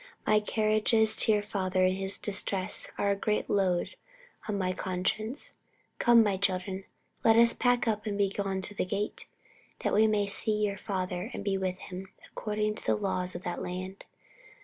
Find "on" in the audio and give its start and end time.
4.49-4.57